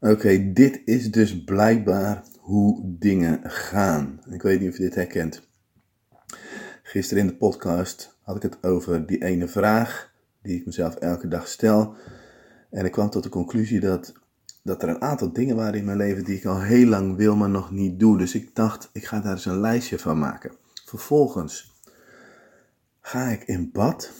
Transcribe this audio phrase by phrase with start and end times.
[0.00, 4.20] Oké, dit is dus blijkbaar hoe dingen gaan.
[4.30, 5.48] Ik weet niet of je dit herkent.
[6.82, 11.28] Gisteren in de podcast had ik het over die ene vraag die ik mezelf elke
[11.28, 11.94] dag stel.
[12.70, 14.12] En ik kwam tot de conclusie dat,
[14.62, 17.36] dat er een aantal dingen waren in mijn leven die ik al heel lang wil,
[17.36, 18.18] maar nog niet doe.
[18.18, 20.52] Dus ik dacht, ik ga daar eens een lijstje van maken.
[20.84, 21.80] Vervolgens
[23.00, 24.12] ga ik in bad.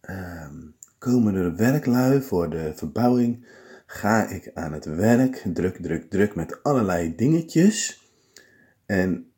[0.00, 0.56] Ehm,
[0.98, 3.46] komen er werklui voor de verbouwing
[3.94, 8.08] ga ik aan het werk, druk, druk, druk met allerlei dingetjes.
[8.86, 9.30] En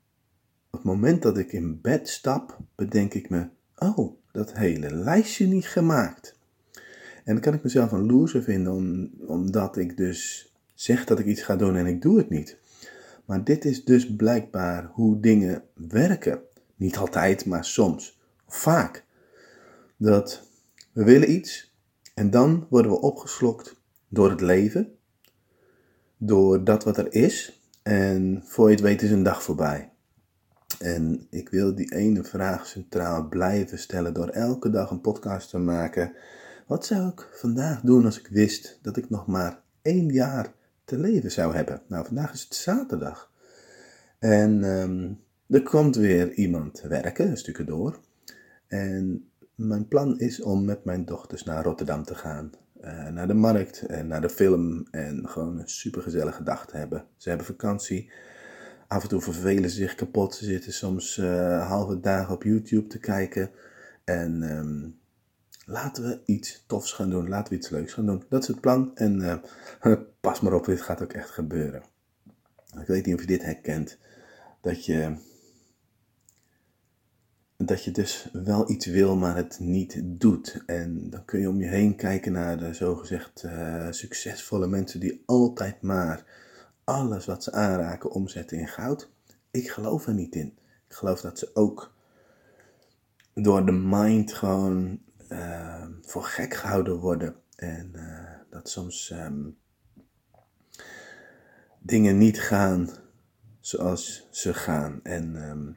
[0.71, 5.47] op het moment dat ik in bed stap, bedenk ik me, oh, dat hele lijstje
[5.47, 6.39] niet gemaakt.
[7.25, 11.43] En dan kan ik mezelf een loser vinden, omdat ik dus zeg dat ik iets
[11.43, 12.57] ga doen en ik doe het niet.
[13.25, 16.41] Maar dit is dus blijkbaar hoe dingen werken.
[16.77, 18.19] Niet altijd, maar soms.
[18.47, 19.05] Vaak.
[19.97, 20.49] Dat
[20.93, 21.75] we willen iets
[22.15, 23.77] en dan worden we opgeslokt
[24.17, 24.97] door het leven,
[26.17, 27.61] door dat wat er is.
[27.83, 29.91] En voor je het weet is een dag voorbij.
[30.79, 35.59] En ik wil die ene vraag centraal blijven stellen door elke dag een podcast te
[35.59, 36.13] maken.
[36.67, 40.53] Wat zou ik vandaag doen als ik wist dat ik nog maar één jaar
[40.85, 41.83] te leven zou hebben?
[41.89, 43.31] Nou, vandaag is het zaterdag.
[44.19, 45.13] En ehm,
[45.49, 48.01] er komt weer iemand werken, een stukje door.
[48.67, 52.51] En mijn plan is om met mijn dochters naar Rotterdam te gaan.
[52.85, 57.05] Uh, naar de markt en naar de film en gewoon een supergezellige dag te hebben.
[57.17, 58.11] Ze hebben vakantie.
[58.89, 60.35] Af en toe vervelen ze zich kapot.
[60.35, 63.51] Ze zitten soms uh, halve dagen op YouTube te kijken.
[64.05, 64.99] En um,
[65.65, 67.29] laten we iets tofs gaan doen.
[67.29, 68.25] Laten we iets leuks gaan doen.
[68.29, 68.91] Dat is het plan.
[68.95, 69.43] En
[69.83, 71.83] uh, pas maar op, dit gaat ook echt gebeuren.
[72.81, 73.99] Ik weet niet of je dit herkent.
[74.61, 75.17] Dat je
[77.57, 80.63] dat je dus wel iets wil, maar het niet doet.
[80.67, 85.23] En dan kun je om je heen kijken naar de zogezegd uh, succesvolle mensen die
[85.27, 86.25] altijd maar
[86.85, 89.11] alles wat ze aanraken omzetten in goud.
[89.51, 90.59] Ik geloof er niet in.
[90.89, 91.95] Ik geloof dat ze ook
[93.35, 97.35] door de mind gewoon uh, voor gek gehouden worden.
[97.57, 99.57] En uh, dat soms um,
[101.79, 102.89] dingen niet gaan
[103.61, 105.01] zoals ze gaan.
[105.03, 105.77] En um,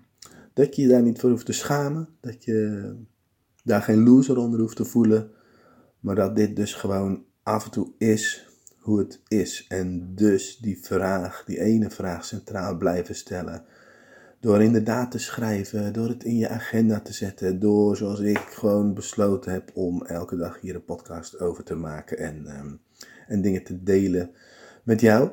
[0.59, 2.09] dat je je daar niet voor hoeft te schamen.
[2.21, 2.95] Dat je
[3.63, 5.31] daar geen loser onder hoeft te voelen.
[5.99, 8.47] Maar dat dit dus gewoon af en toe is
[8.79, 9.65] hoe het is.
[9.67, 13.65] En dus die vraag, die ene vraag centraal blijven stellen.
[14.39, 17.59] Door inderdaad te schrijven, door het in je agenda te zetten.
[17.59, 22.17] Door zoals ik gewoon besloten heb om elke dag hier een podcast over te maken.
[22.17, 22.79] En, um,
[23.27, 24.31] en dingen te delen
[24.83, 25.29] met jou.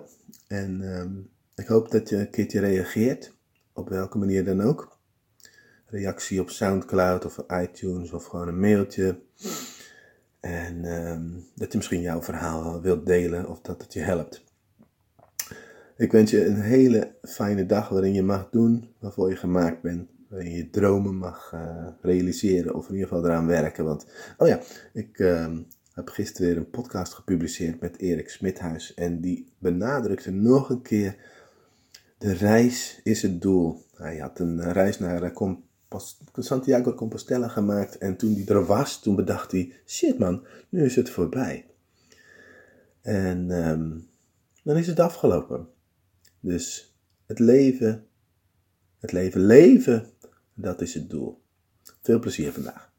[0.49, 3.35] En um, ik hoop dat je een keertje reageert.
[3.73, 4.96] Op welke manier dan ook
[5.97, 9.19] reactie op Soundcloud of iTunes of gewoon een mailtje.
[10.41, 14.45] En um, dat je misschien jouw verhaal wilt delen of dat het je helpt.
[15.97, 20.11] Ik wens je een hele fijne dag waarin je mag doen waarvoor je gemaakt bent.
[20.29, 23.85] Waarin je dromen mag uh, realiseren of in ieder geval eraan werken.
[23.85, 24.07] Want,
[24.37, 24.61] oh ja,
[24.93, 25.57] ik uh,
[25.93, 28.95] heb gisteren weer een podcast gepubliceerd met Erik Smithuis.
[28.95, 31.17] En die benadrukte nog een keer,
[32.19, 33.85] de reis is het doel.
[33.95, 35.57] Hij had een reis naar uh,
[36.35, 37.99] Santiago de Compostela gemaakt.
[37.99, 41.67] En toen die er was, toen bedacht hij: shit man, nu is het voorbij.
[43.01, 44.09] En um,
[44.63, 45.69] dan is het afgelopen.
[46.41, 46.95] Dus
[47.27, 48.07] het leven,
[48.99, 50.11] het leven leven,
[50.55, 51.43] dat is het doel.
[52.03, 52.95] Veel plezier vandaag.